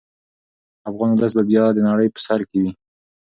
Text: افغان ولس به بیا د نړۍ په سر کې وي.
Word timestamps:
افغان 0.89 1.11
ولس 1.13 1.33
به 1.37 1.43
بیا 1.49 1.63
د 1.73 1.79
نړۍ 1.89 2.07
په 2.11 2.19
سر 2.25 2.39
کې 2.49 2.57
وي. 2.61 2.71